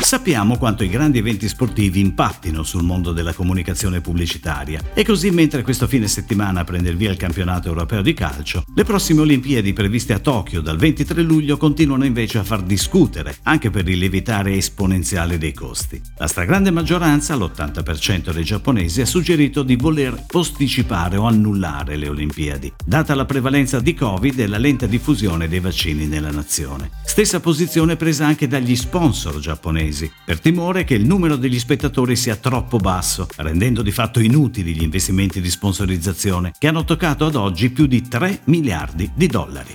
[0.00, 5.62] Sappiamo quanto i grandi eventi sportivi impattino sul mondo della comunicazione pubblicitaria e così mentre
[5.62, 10.12] questo fine settimana prende il via il campionato europeo di calcio, le prossime Olimpiadi previste
[10.12, 15.38] a Tokyo dal 23 luglio continuano invece a far discutere, anche per il lievitare esponenziale
[15.38, 16.00] dei costi.
[16.16, 22.72] La stragrande maggioranza, l'80% dei giapponesi, ha suggerito di voler posticipare o annullare le Olimpiadi,
[22.84, 26.90] data la prevalenza di Covid e la lenta diffusione dei vaccini nella nazione.
[27.04, 32.16] Stessa posizione presa anche dagli sponsor giapponesi mesi, per timore che il numero degli spettatori
[32.16, 37.34] sia troppo basso, rendendo di fatto inutili gli investimenti di sponsorizzazione, che hanno toccato ad
[37.34, 39.74] oggi più di 3 miliardi di dollari.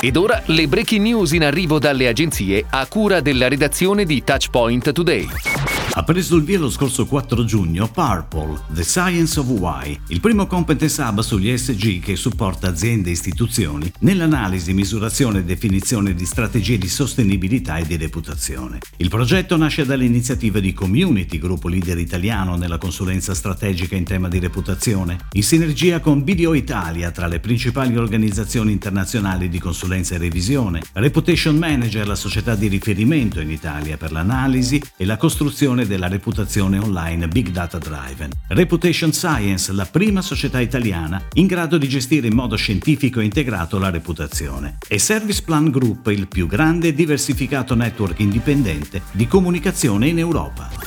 [0.00, 4.92] Ed ora le breaking news in arrivo dalle agenzie a cura della redazione di Touchpoint
[4.92, 5.81] Today.
[5.94, 10.46] Ha preso il via lo scorso 4 giugno Purple, The Science of Why, il primo
[10.46, 16.78] competence hub sugli SG che supporta aziende e istituzioni nell'analisi, misurazione e definizione di strategie
[16.78, 18.78] di sostenibilità e di reputazione.
[18.96, 24.38] Il progetto nasce dall'iniziativa di Community, gruppo leader italiano nella consulenza strategica in tema di
[24.38, 30.80] reputazione, in sinergia con Video Italia tra le principali organizzazioni internazionali di consulenza e revisione,
[30.94, 36.08] Reputation Manager, la società di riferimento in Italia per l'analisi e la costruzione promozione della
[36.08, 38.30] reputazione online Big Data Driven.
[38.48, 43.78] Reputation Science, la prima società italiana in grado di gestire in modo scientifico e integrato
[43.78, 44.78] la reputazione.
[44.88, 50.81] E Service Plan Group, il più grande e diversificato network indipendente di comunicazione in Europa.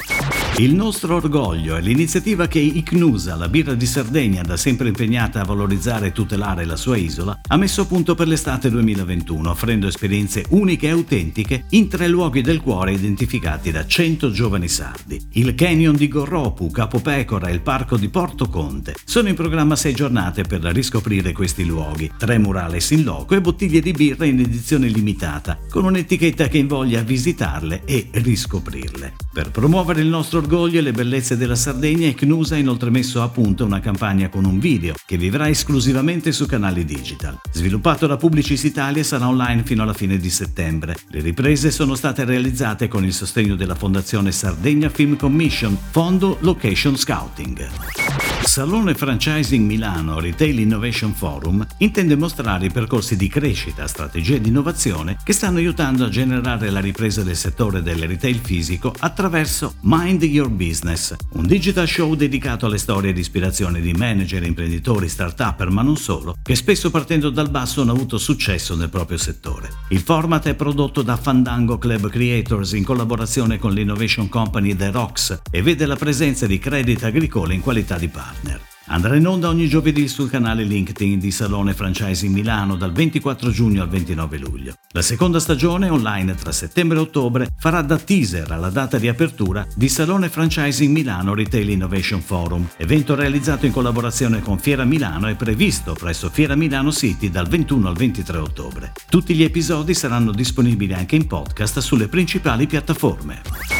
[0.57, 5.43] Il nostro orgoglio è l'iniziativa che ICNUSA, la birra di Sardegna da sempre impegnata a
[5.43, 10.45] valorizzare e tutelare la sua isola, ha messo a punto per l'estate 2021, offrendo esperienze
[10.51, 15.21] uniche e autentiche in tre luoghi del cuore identificati da 100 giovani sardi.
[15.31, 18.95] Il Canyon di Gorropu, Capopecora e il Parco di Porto Conte.
[19.03, 23.81] Sono in programma sei giornate per riscoprire questi luoghi, tre murales in loco e bottiglie
[23.81, 29.24] di birra in edizione limitata, con un'etichetta che invoglia a visitarle e riscoprirle.
[29.35, 33.27] Per promuovere il nostro orgoglio e le bellezze della Sardegna, Ecnusa ha inoltre messo a
[33.27, 37.41] punto una campagna con un video che vivrà esclusivamente su canali digital.
[37.51, 40.95] Sviluppato da Publicis Italia sarà online fino alla fine di settembre.
[41.09, 46.95] Le riprese sono state realizzate con il sostegno della Fondazione Sardegna Film Commission, Fondo Location
[46.95, 48.24] Scouting.
[48.45, 55.17] Salone Franchising Milano Retail Innovation Forum intende mostrare i percorsi di crescita, strategie di innovazione
[55.23, 60.49] che stanno aiutando a generare la ripresa del settore del retail fisico attraverso Mind Your
[60.49, 65.97] Business, un digital show dedicato alle storie di ispirazione di manager, imprenditori, start-up, ma non
[65.97, 69.69] solo, che spesso partendo dal basso hanno avuto successo nel proprio settore.
[69.89, 75.41] Il format è prodotto da Fandango Club Creators in collaborazione con l'innovation company The Rocks
[75.51, 78.61] e vede la presenza di Credit Agricole in qualità di partner partner.
[78.87, 83.81] Andrà in onda ogni giovedì sul canale LinkedIn di Salone Franchising Milano dal 24 giugno
[83.81, 84.73] al 29 luglio.
[84.91, 89.65] La seconda stagione online tra settembre e ottobre farà da teaser alla data di apertura
[89.75, 95.35] di Salone Franchising Milano Retail Innovation Forum, evento realizzato in collaborazione con Fiera Milano e
[95.35, 98.91] previsto presso Fiera Milano City dal 21 al 23 ottobre.
[99.09, 103.74] Tutti gli episodi saranno disponibili anche in podcast sulle principali piattaforme.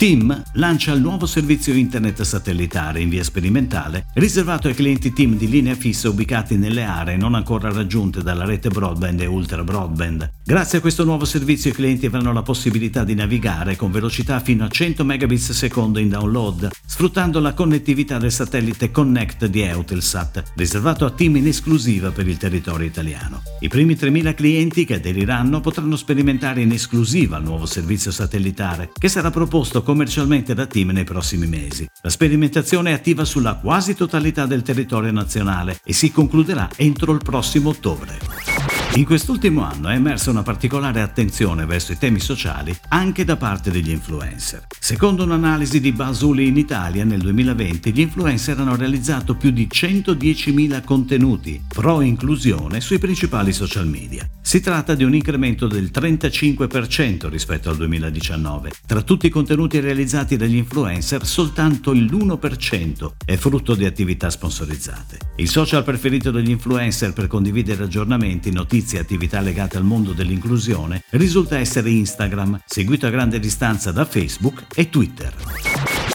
[0.00, 5.46] TIM lancia il nuovo servizio internet satellitare in via sperimentale riservato ai clienti TIM di
[5.46, 10.30] linea fissa ubicati nelle aree non ancora raggiunte dalla rete broadband e ultra broadband.
[10.42, 14.64] Grazie a questo nuovo servizio i clienti avranno la possibilità di navigare con velocità fino
[14.64, 21.04] a 100 megabits secondo in download, sfruttando la connettività del satellite Connect di Eutelsat, riservato
[21.04, 23.42] a TIM in esclusiva per il territorio italiano.
[23.60, 29.08] I primi 3.000 clienti che aderiranno potranno sperimentare in esclusiva il nuovo servizio satellitare, che
[29.10, 31.84] sarà proposto commercialmente da Team nei prossimi mesi.
[32.02, 37.20] La sperimentazione è attiva sulla quasi totalità del territorio nazionale e si concluderà entro il
[37.24, 38.49] prossimo ottobre.
[38.94, 43.70] In quest'ultimo anno è emersa una particolare attenzione verso i temi sociali anche da parte
[43.70, 44.66] degli influencer.
[44.80, 50.82] Secondo un'analisi di Basuli in Italia nel 2020, gli influencer hanno realizzato più di 110.000
[50.82, 54.28] contenuti pro inclusione sui principali social media.
[54.42, 58.72] Si tratta di un incremento del 35% rispetto al 2019.
[58.86, 65.18] Tra tutti i contenuti realizzati dagli influencer, soltanto l'1% è frutto di attività sponsorizzate.
[65.36, 70.12] Il social preferito dagli influencer per condividere aggiornamenti, notizie notizie e attività legate al mondo
[70.12, 75.34] dell'inclusione risulta essere Instagram, seguito a grande distanza da Facebook e Twitter.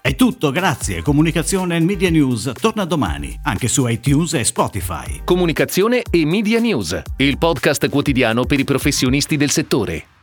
[0.02, 1.02] È tutto, grazie.
[1.02, 5.22] Comunicazione e Media News torna domani, anche su iTunes e Spotify.
[5.24, 10.15] Comunicazione e Media News, il podcast quotidiano per i professionisti del settore.